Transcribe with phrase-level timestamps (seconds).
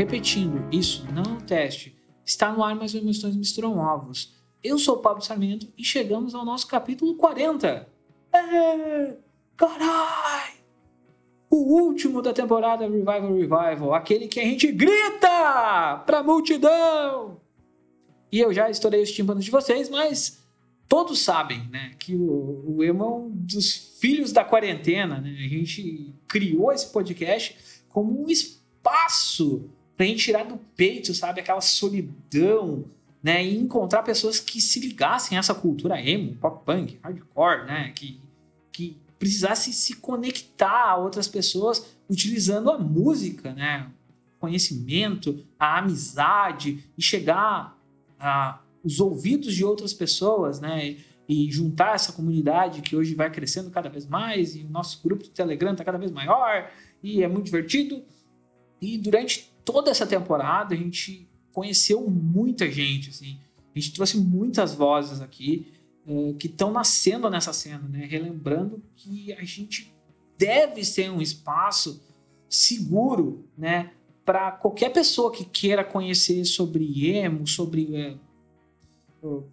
[0.00, 1.94] Repetindo, isso não é um teste.
[2.24, 4.34] Está no ar, mas as emoções misturam ovos.
[4.64, 7.86] Eu sou o Pablo Sarmento e chegamos ao nosso capítulo 40.
[8.32, 9.16] É,
[9.58, 10.54] carai!
[11.50, 17.38] O último da temporada Revival Revival, aquele que a gente grita pra multidão!
[18.32, 20.42] E eu já estourei os tímpanos de vocês, mas
[20.88, 25.28] todos sabem, né, que o, o Emo é um dos filhos da quarentena, né?
[25.28, 29.68] A gente criou esse podcast como um espaço
[30.00, 32.86] pra gente tirar do peito, sabe, aquela solidão,
[33.22, 37.92] né, e encontrar pessoas que se ligassem a essa cultura emo, pop punk, hardcore, né,
[37.94, 38.18] que,
[38.72, 43.90] que precisassem se conectar a outras pessoas utilizando a música, né,
[44.38, 47.78] conhecimento, a amizade e chegar
[48.18, 50.96] aos ouvidos de outras pessoas, né,
[51.28, 55.24] e juntar essa comunidade que hoje vai crescendo cada vez mais e o nosso grupo
[55.24, 56.70] do Telegram está cada vez maior
[57.02, 58.02] e é muito divertido.
[58.80, 63.38] E durante toda essa temporada a gente conheceu muita gente, assim.
[63.74, 65.72] A gente trouxe muitas vozes aqui
[66.06, 68.04] uh, que estão nascendo nessa cena, né?
[68.04, 69.94] Relembrando que a gente
[70.36, 72.02] deve ser um espaço
[72.48, 73.92] seguro, né?
[74.24, 78.18] Para qualquer pessoa que queira conhecer sobre emo, sobre
[79.22, 79.44] uh,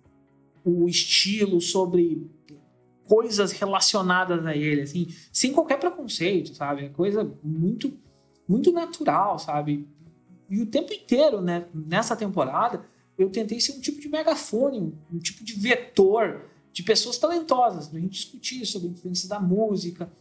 [0.63, 2.27] o estilo, sobre
[3.07, 6.85] coisas relacionadas a ele, assim, sem qualquer preconceito, sabe?
[6.85, 7.93] É coisa muito,
[8.47, 9.87] muito natural, sabe?
[10.49, 12.85] E o tempo inteiro, né, nessa temporada,
[13.17, 17.99] eu tentei ser um tipo de megafone, um tipo de vetor de pessoas talentosas, a
[17.99, 20.11] gente discutir sobre a influência da música,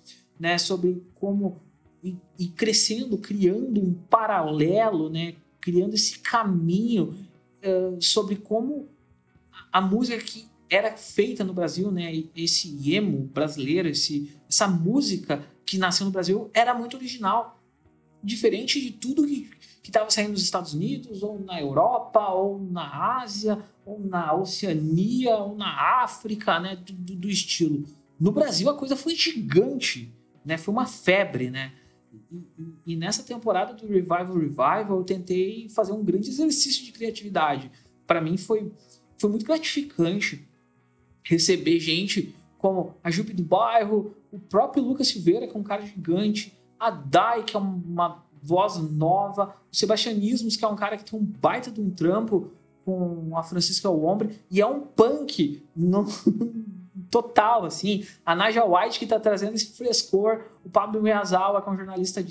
[0.40, 1.60] né, sobre como
[2.02, 7.14] ir, ir crescendo, criando um paralelo, né, criando esse caminho
[7.62, 8.88] uh, sobre como
[9.70, 15.76] a música que era feita no Brasil, né, esse emo brasileiro, esse, essa música que
[15.76, 17.55] nasceu no Brasil era muito original,
[18.26, 19.48] diferente de tudo que
[19.84, 25.54] estava saindo dos Estados Unidos, ou na Europa, ou na Ásia, ou na Oceania, ou
[25.54, 26.76] na África, né?
[26.76, 27.84] Do, do estilo.
[28.18, 30.12] No Brasil a coisa foi gigante,
[30.44, 30.58] né?
[30.58, 31.72] Foi uma febre, né?
[32.12, 36.92] E, e, e, nessa temporada do Revival Revival eu tentei fazer um grande exercício de
[36.92, 37.70] criatividade.
[38.06, 38.72] Para mim foi,
[39.18, 40.48] foi muito gratificante
[41.22, 45.84] receber gente como a Jupe do Bairro, o próprio Lucas Silveira, que é um cara
[45.84, 49.54] gigante, a Dai, que é uma voz nova.
[49.72, 52.52] O Sebastianismos, que é um cara que tem um baita de um trampo
[52.84, 56.06] com a Francisca Wombre, e é um punk no,
[57.10, 58.06] total, assim.
[58.24, 60.44] A Naja White, que tá trazendo esse frescor.
[60.64, 62.24] O Pablo Miyazawa, que é um jornalista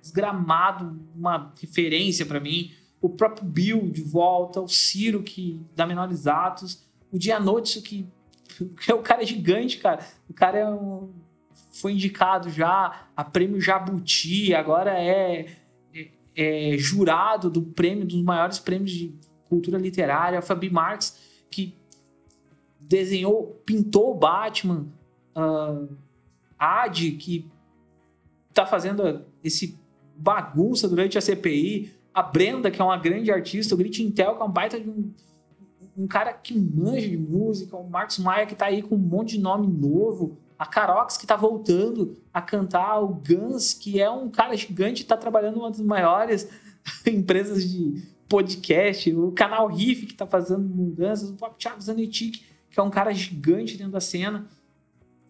[0.00, 2.72] desgramado, uma referência para mim.
[3.00, 6.84] O próprio Bill de volta, o Ciro, que dá menores atos.
[7.12, 8.06] O Dianotsu, que,
[8.80, 10.04] que é o cara gigante, cara.
[10.28, 11.10] O cara é um
[11.72, 15.46] foi indicado já a prêmio Jabuti, agora é,
[15.94, 19.14] é, é jurado do prêmio, dos maiores prêmios de
[19.48, 20.38] cultura literária.
[20.38, 21.18] A Fabi Marx,
[21.50, 21.76] que
[22.80, 24.86] desenhou, pintou o Batman.
[25.34, 25.88] Uh,
[26.58, 27.50] Ad, que
[28.54, 29.78] tá fazendo esse
[30.16, 31.92] bagunça durante a CPI.
[32.14, 33.74] A Brenda, que é uma grande artista.
[33.74, 35.12] O Grit Intel, que é um baita de um,
[35.96, 37.76] um cara que manja de música.
[37.76, 41.24] O Marcos Maia, que tá aí com um monte de nome novo a Carox, que
[41.24, 45.80] está voltando a cantar, o Guns, que é um cara gigante, está trabalhando uma das
[45.80, 46.48] maiores
[47.04, 52.78] empresas de podcast, o canal Riff, que está fazendo mudanças, o próprio Thiago Zanetti, que
[52.78, 54.46] é um cara gigante dentro da cena.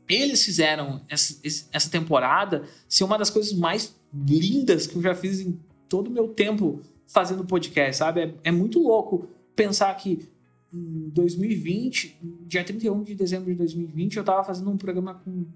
[0.07, 1.41] Eles fizeram essa,
[1.73, 6.11] essa temporada ser uma das coisas mais lindas que eu já fiz em todo o
[6.11, 8.21] meu tempo fazendo podcast, sabe?
[8.21, 10.29] É, é muito louco pensar que
[10.73, 15.47] em 2020, dia 31 de dezembro de 2020, eu estava fazendo um programa com,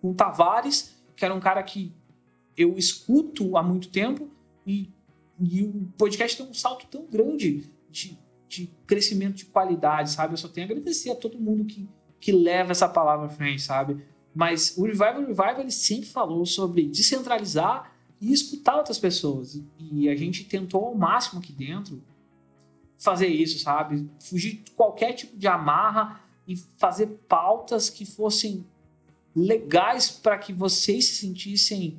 [0.00, 1.92] com o Tavares, que era um cara que
[2.56, 4.28] eu escuto há muito tempo,
[4.66, 4.90] e,
[5.38, 10.34] e o podcast tem um salto tão grande de, de crescimento de qualidade, sabe?
[10.34, 11.88] Eu só tenho a agradecer a todo mundo que,
[12.20, 14.04] que leva essa palavra à frente, sabe?
[14.34, 19.60] Mas o Revival Revival ele sempre falou sobre descentralizar e escutar outras pessoas.
[19.78, 22.02] E, a gente tentou ao máximo aqui dentro
[23.00, 24.08] fazer isso, sabe?
[24.20, 28.64] Fugir de qualquer tipo de amarra e fazer pautas que fossem
[29.34, 31.98] legais para que vocês se sentissem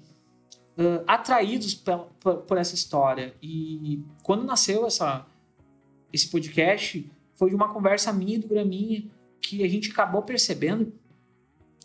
[0.78, 3.34] uh, atraídos por, por, por, essa história.
[3.42, 5.26] E quando nasceu essa,
[6.14, 9.04] esse podcast, foi de uma conversa minha e do Graminha
[9.42, 10.94] que a gente acabou percebendo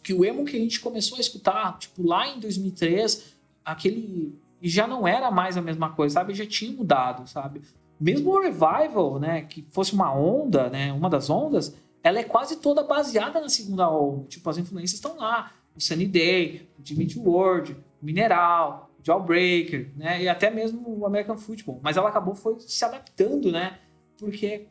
[0.02, 3.34] que o emo que a gente começou a escutar, tipo, lá em 2003,
[3.64, 6.34] aquele já não era mais a mesma coisa, sabe?
[6.34, 7.62] Já tinha mudado, sabe?
[7.98, 12.56] Mesmo o Revival, né, que fosse uma onda, né, uma das ondas, ela é quase
[12.56, 14.26] toda baseada na segunda onda.
[14.28, 15.52] Tipo, as influências estão lá.
[15.74, 20.22] O Sunny Day, o Dimitri Ward, o Mineral, o Jawbreaker, né?
[20.22, 21.80] E até mesmo o American Football.
[21.82, 23.80] Mas ela acabou foi se adaptando, né?
[24.16, 24.66] Porque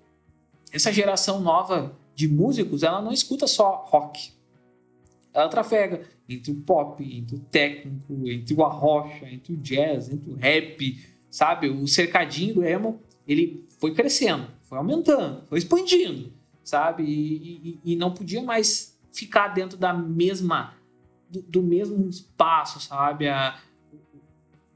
[0.71, 4.31] essa geração nova de músicos, ela não escuta só rock.
[5.33, 10.31] Ela trafega entre o pop, entre o técnico, entre o arrocha, entre o jazz, entre
[10.31, 11.68] o rap, sabe?
[11.69, 16.31] O cercadinho do emo, ele foi crescendo, foi aumentando, foi expandindo,
[16.63, 17.04] sabe?
[17.04, 20.74] E, e, e não podia mais ficar dentro da mesma
[21.30, 23.27] do, do mesmo espaço, sabe?
[23.27, 23.60] A,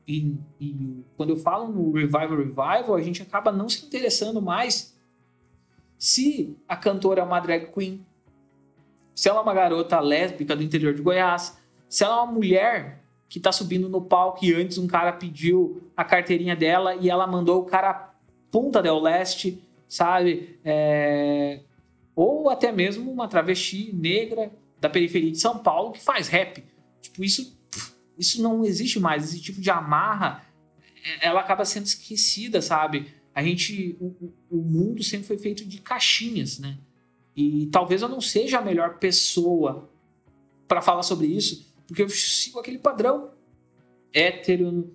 [0.07, 4.97] e, e, quando eu falo no Revival Revival, a gente acaba não se interessando mais
[5.97, 8.03] se a cantora é uma drag queen,
[9.13, 13.03] se ela é uma garota lésbica do interior de Goiás, se ela é uma mulher
[13.27, 17.27] que está subindo no palco e antes um cara pediu a carteirinha dela e ela
[17.27, 18.08] mandou o cara
[18.51, 20.59] punta del leste, sabe?
[20.63, 21.61] É...
[22.15, 26.63] Ou até mesmo uma travesti negra da periferia de São Paulo que faz rap.
[27.01, 27.57] Tipo, isso,
[28.17, 29.23] isso não existe mais.
[29.25, 30.45] Esse tipo de amarra,
[31.21, 33.13] é, ela acaba sendo esquecida, sabe?
[33.33, 36.77] A gente, o, o mundo sempre foi feito de caixinhas, né?
[37.35, 39.89] E talvez eu não seja a melhor pessoa
[40.67, 43.31] para falar sobre isso, porque eu sigo aquele padrão
[44.13, 44.93] hétero,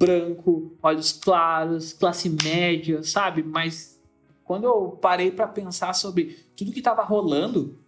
[0.00, 3.42] branco, olhos claros, classe média, sabe?
[3.42, 4.00] Mas
[4.42, 7.78] quando eu parei para pensar sobre tudo que estava rolando,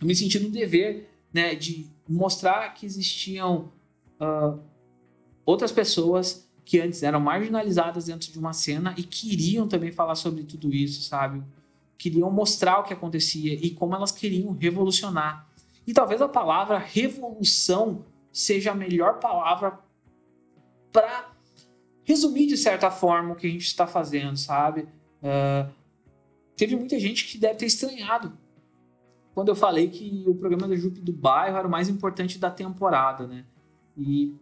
[0.00, 3.70] eu me senti no dever né, de mostrar que existiam
[4.18, 4.58] uh,
[5.44, 10.44] outras pessoas que antes eram marginalizadas dentro de uma cena e queriam também falar sobre
[10.44, 11.42] tudo isso, sabe?
[11.98, 15.46] Queriam mostrar o que acontecia e como elas queriam revolucionar.
[15.86, 19.78] E talvez a palavra revolução seja a melhor palavra
[20.92, 21.32] para
[22.04, 24.82] resumir de certa forma o que a gente está fazendo, sabe?
[25.22, 25.70] Uh,
[26.56, 28.32] teve muita gente que deve ter estranhado
[29.38, 32.50] quando eu falei que o programa da Jupe do bairro era o mais importante da
[32.50, 33.44] temporada, né?
[33.96, 34.34] E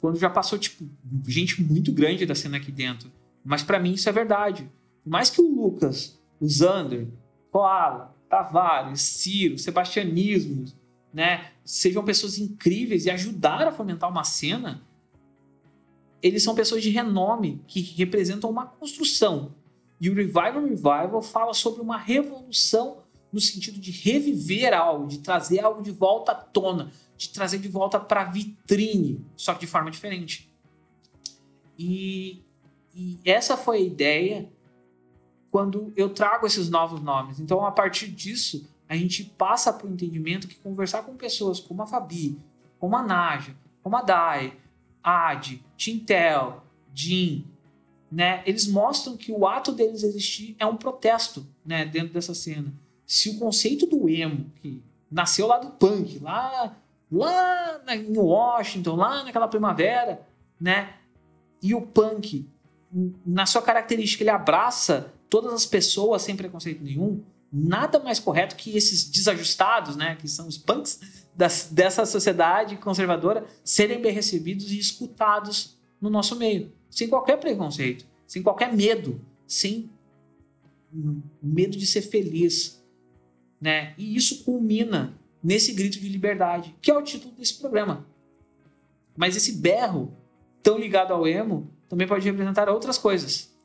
[0.00, 0.88] quando já passou, tipo,
[1.26, 3.10] gente muito grande da cena aqui dentro.
[3.44, 4.70] Mas para mim isso é verdade.
[5.02, 7.08] Por mais que o Lucas, o Zander,
[7.50, 10.64] Koala, Tavares, Ciro, Sebastianismo,
[11.12, 14.80] né, sejam pessoas incríveis e ajudaram a fomentar uma cena,
[16.22, 19.54] eles são pessoas de renome que representam uma construção.
[20.00, 22.98] E o Revival Revival fala sobre uma revolução
[23.32, 27.68] no sentido de reviver algo, de trazer algo de volta à tona, de trazer de
[27.68, 30.50] volta para a vitrine, só que de forma diferente.
[31.78, 32.42] E,
[32.94, 34.50] e essa foi a ideia
[35.50, 37.40] quando eu trago esses novos nomes.
[37.40, 41.82] Então, a partir disso, a gente passa para o entendimento que conversar com pessoas como
[41.82, 42.38] a Fabi,
[42.78, 44.56] como a Naja, como a Dai,
[45.06, 47.46] Ad, Tintel, Jim,
[48.10, 52.72] né, eles mostram que o ato deles existir é um protesto né, dentro dessa cena
[53.06, 56.76] se o conceito do emo, que nasceu lá do punk, lá,
[57.10, 60.26] lá em Washington, lá naquela primavera,
[60.60, 60.94] né?
[61.62, 62.48] E o punk,
[63.24, 67.22] na sua característica, ele abraça todas as pessoas sem preconceito nenhum.
[67.52, 71.00] Nada mais correto que esses desajustados, né, que são os punks
[71.34, 78.06] das, dessa sociedade conservadora, serem bem recebidos e escutados no nosso meio, sem qualquer preconceito,
[78.26, 79.90] sem qualquer medo, sem
[81.42, 82.82] medo de ser feliz,
[83.60, 83.94] né?
[83.96, 88.06] E isso culmina nesse grito de liberdade, que é o título desse programa.
[89.16, 90.12] Mas esse berro,
[90.62, 93.55] tão ligado ao emo, também pode representar outras coisas.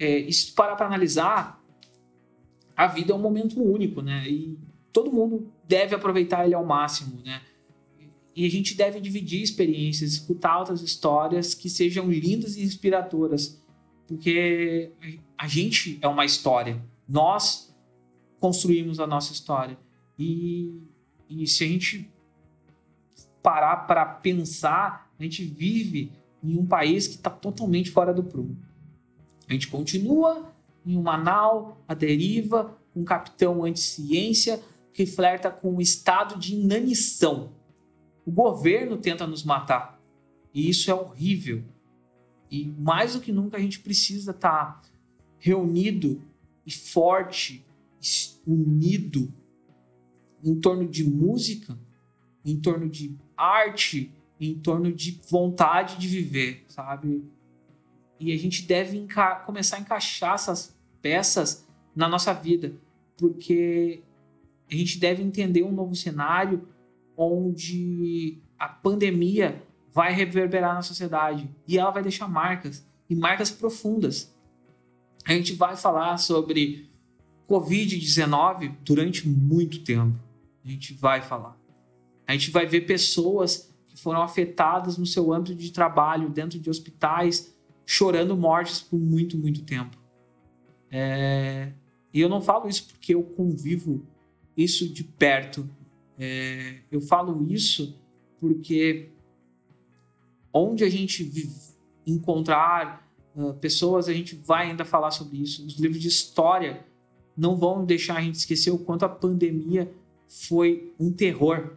[0.00, 1.62] É, e se parar para analisar,
[2.74, 4.26] a vida é um momento único, né?
[4.26, 4.58] E
[4.90, 7.42] todo mundo deve aproveitar ele ao máximo, né?
[8.34, 13.62] E a gente deve dividir experiências, escutar outras histórias que sejam lindas e inspiradoras,
[14.08, 14.90] porque
[15.36, 16.82] a gente é uma história.
[17.06, 17.76] Nós
[18.38, 19.78] construímos a nossa história.
[20.18, 20.80] E,
[21.28, 22.10] e se a gente
[23.42, 26.10] parar para pensar, a gente vive
[26.42, 28.56] em um país que está totalmente fora do prumo.
[29.50, 30.54] A gente continua
[30.86, 37.50] em uma nau à deriva, um capitão anti-ciência que flerta com um estado de inanição.
[38.24, 40.00] O governo tenta nos matar.
[40.54, 41.64] E isso é horrível.
[42.48, 44.82] E mais do que nunca a gente precisa estar tá
[45.36, 46.22] reunido
[46.64, 47.66] e forte,
[48.46, 49.34] unido
[50.44, 51.76] em torno de música,
[52.44, 57.24] em torno de arte, em torno de vontade de viver, sabe?
[58.20, 59.08] E a gente deve
[59.46, 62.74] começar a encaixar essas peças na nossa vida,
[63.16, 64.02] porque
[64.70, 66.68] a gente deve entender um novo cenário
[67.16, 69.62] onde a pandemia
[69.92, 74.32] vai reverberar na sociedade e ela vai deixar marcas e marcas profundas
[75.24, 76.90] a gente vai falar sobre
[77.48, 80.18] Covid-19 durante muito tempo.
[80.64, 81.56] A gente vai falar.
[82.26, 86.70] A gente vai ver pessoas que foram afetadas no seu âmbito de trabalho, dentro de
[86.70, 87.54] hospitais,
[87.90, 89.98] chorando mortes por muito, muito tempo.
[90.88, 91.72] É...
[92.14, 94.06] E eu não falo isso porque eu convivo
[94.56, 95.68] isso de perto.
[96.16, 96.82] É...
[96.88, 97.98] Eu falo isso
[98.38, 99.08] porque
[100.52, 101.32] onde a gente
[102.06, 103.04] encontrar
[103.34, 105.66] uh, pessoas, a gente vai ainda falar sobre isso.
[105.66, 106.86] Os livros de história
[107.36, 109.92] não vão deixar a gente esquecer o quanto a pandemia
[110.28, 111.72] foi um terror,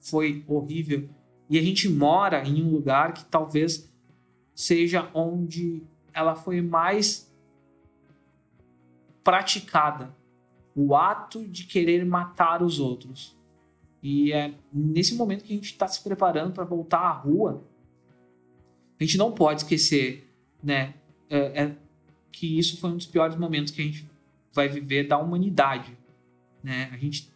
[0.00, 1.08] foi horrível.
[1.48, 3.89] E a gente mora em um lugar que talvez
[4.60, 7.32] seja onde ela foi mais
[9.24, 10.14] praticada
[10.76, 13.34] o ato de querer matar os outros.
[14.02, 17.64] E é nesse momento que a gente está se preparando para voltar à rua.
[18.98, 20.30] A gente não pode esquecer,
[20.62, 20.92] né,
[21.30, 21.76] é, é,
[22.30, 24.06] que isso foi um dos piores momentos que a gente
[24.52, 25.96] vai viver da humanidade,
[26.62, 26.90] né?
[26.92, 27.32] A gente,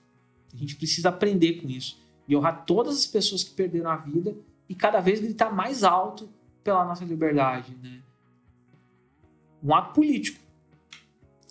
[0.52, 4.36] a gente precisa aprender com isso e honrar todas as pessoas que perderam a vida
[4.68, 6.28] e cada vez gritar mais alto
[6.64, 8.00] pela nossa liberdade, né?
[9.62, 10.40] Um ato político.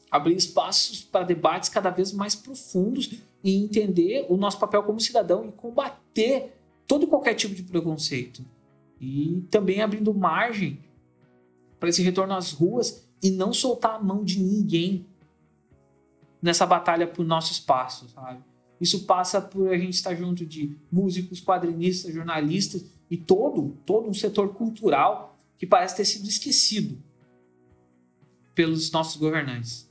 [0.09, 5.47] Abrir espaços para debates cada vez mais profundos e entender o nosso papel como cidadão
[5.47, 6.55] e combater
[6.87, 8.43] todo qualquer tipo de preconceito.
[8.99, 10.79] E também abrindo margem
[11.79, 15.05] para esse retorno às ruas e não soltar a mão de ninguém
[16.41, 18.43] nessa batalha por nosso espaço, sabe?
[18.79, 24.13] Isso passa por a gente estar junto de músicos, quadrinistas, jornalistas e todo, todo um
[24.13, 27.01] setor cultural que parece ter sido esquecido
[28.55, 29.89] pelos nossos governantes.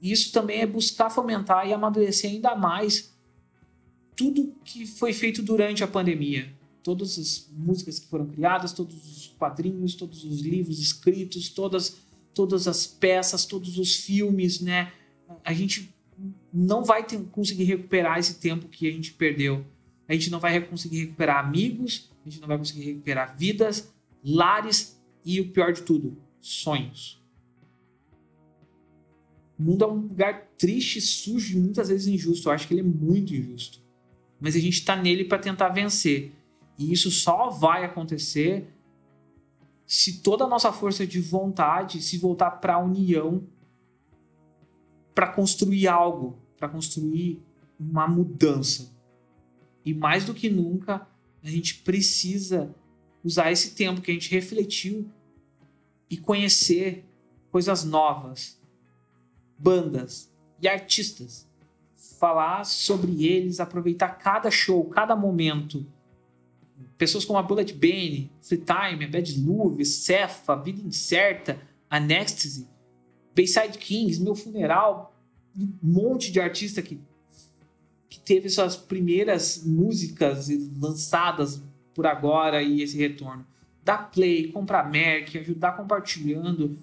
[0.00, 3.14] Isso também é buscar fomentar e amadurecer ainda mais
[4.14, 6.54] tudo que foi feito durante a pandemia.
[6.82, 11.96] Todas as músicas que foram criadas, todos os quadrinhos, todos os livros escritos, todas,
[12.34, 14.92] todas as peças, todos os filmes, né?
[15.42, 15.93] A gente
[16.56, 19.66] não vai ter, conseguir recuperar esse tempo que a gente perdeu.
[20.08, 23.92] A gente não vai conseguir recuperar amigos, a gente não vai conseguir recuperar vidas,
[24.24, 27.20] lares e o pior de tudo, sonhos.
[29.58, 32.48] O mundo é um lugar triste, sujo e muitas vezes injusto.
[32.48, 33.80] Eu acho que ele é muito injusto.
[34.40, 36.32] Mas a gente está nele para tentar vencer.
[36.78, 38.68] E isso só vai acontecer
[39.86, 43.46] se toda a nossa força de vontade se voltar para a união
[45.14, 47.42] para construir algo, para construir
[47.78, 48.90] uma mudança.
[49.84, 51.06] E mais do que nunca,
[51.42, 52.74] a gente precisa
[53.22, 55.06] usar esse tempo que a gente refletiu
[56.08, 57.04] e conhecer
[57.50, 58.58] coisas novas,
[59.58, 61.46] bandas e artistas,
[62.18, 65.86] falar sobre eles, aproveitar cada show, cada momento.
[66.96, 72.66] Pessoas como a Bullet Bane, Free Time, a Bad Love, Cefa, Vida Incerta, Anesthesia,
[73.34, 75.13] Bayside Kings, Meu Funeral,
[75.56, 77.00] um monte de artista que,
[78.08, 80.48] que teve suas primeiras músicas
[80.80, 81.62] lançadas
[81.94, 83.46] por agora e esse retorno.
[83.82, 86.78] Dar play, comprar Merc, ajudar compartilhando,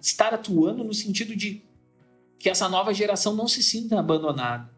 [0.00, 1.62] estar atuando no sentido de
[2.38, 4.70] que essa nova geração não se sinta abandonada.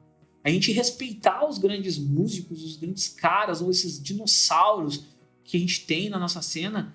[0.42, 5.06] A gente respeitar os grandes músicos, os grandes caras, ou esses dinossauros
[5.42, 6.94] que a gente tem na nossa cena,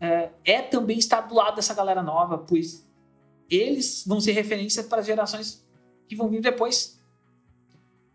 [0.00, 2.85] é, é também estar do lado dessa galera nova, pois
[3.50, 5.64] eles vão ser referência para as gerações
[6.08, 7.00] que vão vir depois.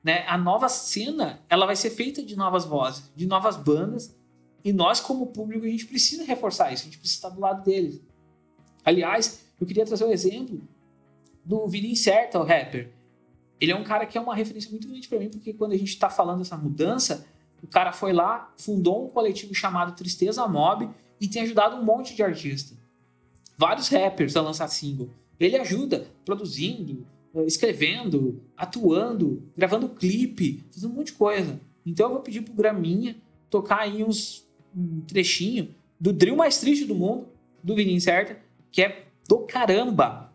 [0.04, 0.26] Né?
[0.28, 4.16] A nova cena ela vai ser feita de novas vozes, de novas bandas,
[4.64, 7.64] e nós, como público, a gente precisa reforçar isso, a gente precisa estar do lado
[7.64, 8.02] deles.
[8.84, 10.62] Aliás, eu queria trazer um exemplo
[11.44, 12.92] do Vida Incerta, o rapper.
[13.60, 15.78] Ele é um cara que é uma referência muito grande para mim, porque quando a
[15.78, 17.26] gente está falando dessa mudança,
[17.62, 22.16] o cara foi lá, fundou um coletivo chamado Tristeza Mob e tem ajudado um monte
[22.16, 22.78] de artistas.
[23.58, 25.10] Vários rappers a lançar single.
[25.46, 27.06] Ele ajuda produzindo,
[27.36, 31.60] eh, escrevendo, atuando, gravando clipe, fazendo um monte de coisa.
[31.86, 33.16] Então eu vou pedir pro Graminha
[33.50, 37.28] tocar aí uns um trechinho do drill mais triste do mundo,
[37.62, 38.40] do Vida Incerta,
[38.72, 40.32] que é do caramba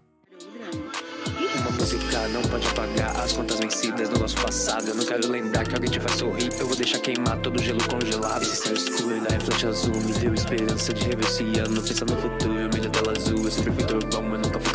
[1.86, 4.88] música não pode apagar as contas vencidas do nosso passado.
[4.88, 6.50] Eu não quero lembrar que alguém te faz sorrir.
[6.58, 8.42] Eu vou deixar queimar todo o gelo congelado.
[8.42, 11.80] Esse céu escuro da reflete azul me deu esperança de rever esse ano.
[11.80, 13.44] Pensando no futuro, milha tela azul.
[13.44, 14.74] Eu sempre fui trovão, mas nunca fui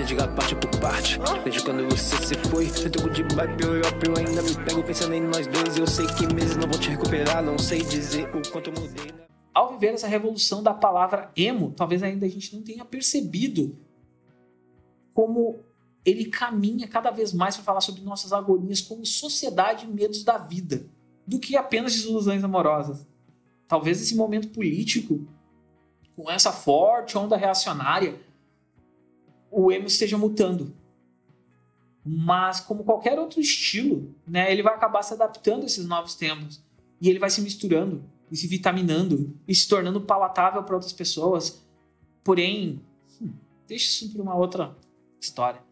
[0.00, 1.18] me diga parte por parte.
[1.44, 5.76] Desde quando você se foi, eu de eu, ainda me pego pensando em nós dois.
[5.76, 8.70] Eu sei que meses não vou te recuperar, não sei dizer o quanto.
[8.70, 8.88] Né?
[9.52, 13.76] Ao viver essa revolução da palavra emo, talvez ainda a gente não tenha percebido
[15.12, 15.58] como
[16.04, 20.38] ele caminha cada vez mais para falar sobre nossas agonias como sociedade e medos da
[20.38, 20.86] vida,
[21.26, 23.06] do que apenas desilusões amorosas.
[23.68, 25.26] Talvez esse momento político,
[26.16, 28.18] com essa forte onda reacionária,
[29.50, 30.74] o emo esteja mutando.
[32.04, 36.62] Mas, como qualquer outro estilo, né, ele vai acabar se adaptando a esses novos tempos.
[37.00, 41.64] E ele vai se misturando, e se vitaminando, e se tornando palatável para outras pessoas.
[42.22, 42.80] Porém,
[43.20, 43.32] hum,
[43.66, 44.76] deixa isso para uma outra
[45.20, 45.62] história.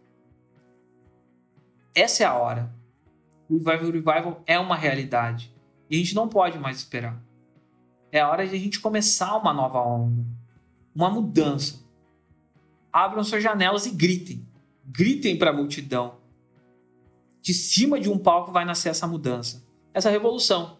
[1.95, 2.73] Essa é a hora.
[3.49, 5.55] O Revival Revival é uma realidade.
[5.91, 7.21] E a gente não pode mais esperar.
[8.13, 10.25] É a hora de a gente começar uma nova onda.
[10.95, 11.81] Uma mudança.
[13.05, 14.45] Abram suas janelas e gritem.
[14.85, 16.17] Gritem para a multidão.
[17.40, 19.64] De cima de um palco vai nascer essa mudança.
[19.95, 20.78] Essa revolução.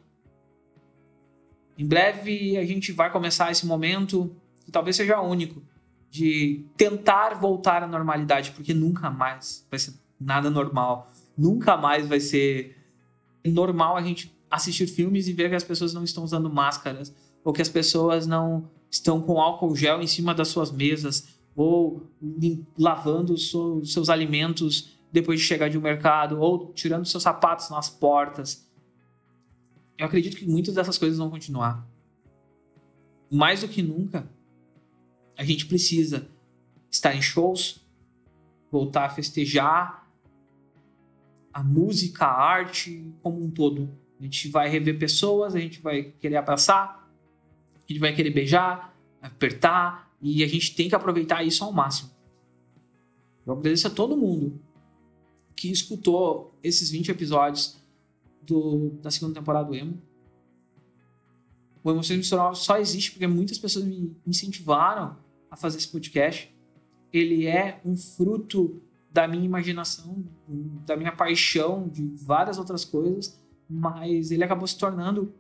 [1.77, 4.35] Em breve a gente vai começar esse momento,
[4.65, 5.63] que talvez seja único,
[6.11, 11.13] de tentar voltar à normalidade, porque nunca mais vai ser nada normal.
[11.37, 12.77] Nunca mais vai ser
[13.47, 17.53] normal a gente assistir filmes e ver que as pessoas não estão usando máscaras, ou
[17.53, 22.07] que as pessoas não estão com álcool gel em cima das suas mesas, ou
[22.79, 23.51] lavando os
[23.93, 28.71] seus alimentos depois de chegar de um mercado, ou tirando seus sapatos nas portas.
[29.99, 31.85] Eu acredito que muitas dessas coisas vão continuar.
[33.29, 34.31] Mais do que nunca,
[35.37, 36.31] a gente precisa
[36.89, 37.85] estar em shows,
[38.71, 40.09] voltar a festejar
[41.53, 43.91] a música, a arte como um todo.
[44.21, 47.11] A gente vai rever pessoas, a gente vai querer abraçar,
[47.75, 52.11] a gente vai querer beijar, apertar, e a gente tem que aproveitar isso ao máximo.
[53.47, 54.61] Eu agradeço a todo mundo
[55.57, 57.77] que escutou esses 20 episódios
[58.43, 60.01] do, da segunda temporada do Emo.
[61.83, 65.17] O Emoções Misturadas só existe porque muitas pessoas me incentivaram
[65.51, 66.55] a fazer esse podcast.
[67.13, 70.25] Ele é um fruto da minha imaginação,
[70.87, 75.33] da minha paixão, de várias outras coisas, mas ele acabou se tornando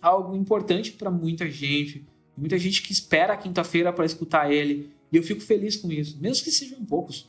[0.00, 2.06] algo importante para muita gente.
[2.38, 4.90] Muita gente que espera a quinta-feira para escutar ele.
[5.10, 7.28] E eu fico feliz com isso, mesmo que sejam poucos.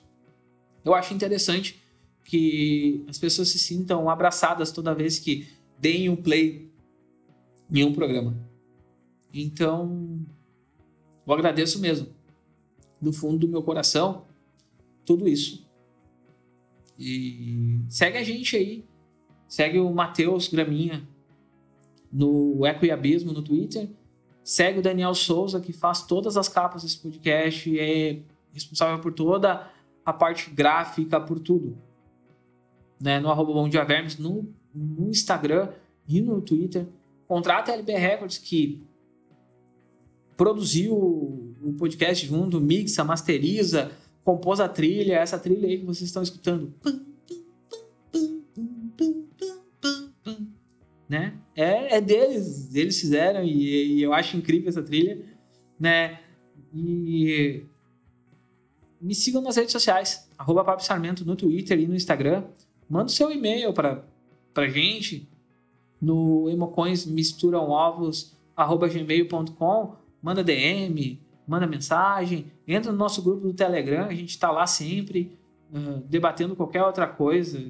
[0.86, 1.82] Eu acho interessante
[2.24, 5.48] que as pessoas se sintam abraçadas toda vez que
[5.80, 6.70] deem um play
[7.72, 8.38] em um programa.
[9.34, 10.26] Então,
[11.26, 12.08] eu agradeço mesmo,
[13.02, 14.26] do fundo do meu coração,
[15.06, 15.68] tudo isso.
[16.98, 18.86] E segue a gente aí.
[19.48, 21.08] Segue o Matheus Graminha
[22.12, 23.90] no Eco e Abismo no Twitter.
[24.50, 28.20] Segue o Daniel Souza, que faz todas as capas desse podcast é
[28.52, 29.70] responsável por toda
[30.04, 31.78] a parte gráfica, por tudo.
[33.00, 33.20] Né?
[33.20, 35.70] No arroba Bom Dia Vermes, no, no Instagram
[36.08, 36.88] e no Twitter.
[37.28, 38.84] Contrata a LB Records, que
[40.36, 43.92] produziu o podcast junto, mixa, masteriza,
[44.24, 46.74] compôs a trilha, essa trilha aí que vocês estão escutando.
[51.08, 51.38] Né?
[51.60, 55.26] É, é deles, eles fizeram e, e eu acho incrível essa trilha,
[55.78, 56.22] né?
[56.74, 57.66] E
[59.02, 62.46] me sigam nas redes sociais, arroba Sarmento no Twitter e no Instagram.
[62.90, 64.06] Manda o seu e-mail para
[64.54, 65.28] pra gente
[66.02, 67.06] no emocões
[70.22, 75.38] manda DM, manda mensagem, entra no nosso grupo do Telegram, a gente está lá sempre
[75.74, 77.70] uh, debatendo qualquer outra coisa.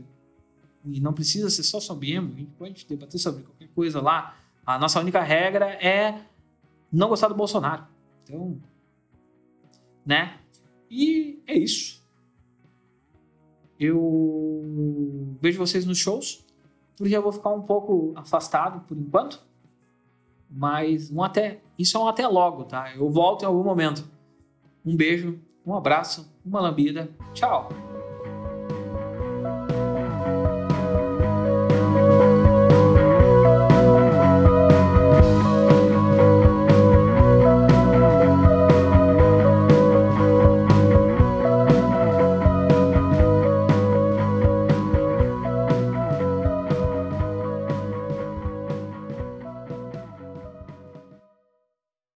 [0.86, 4.38] E não precisa ser só sobre emo, a gente pode debater sobre qualquer coisa lá.
[4.66, 6.22] A nossa única regra é
[6.92, 7.86] não gostar do Bolsonaro.
[8.24, 8.60] Então,
[10.06, 10.40] né?
[10.90, 12.00] E é isso.
[13.80, 16.46] Eu vejo vocês nos shows,
[16.98, 19.42] porque eu vou ficar um pouco afastado por enquanto.
[20.50, 22.96] Mas um até, isso é um até logo, tá?
[22.96, 24.04] Eu volto em algum momento.
[24.84, 27.10] Um beijo, um abraço, uma lambida.
[27.34, 27.89] Tchau!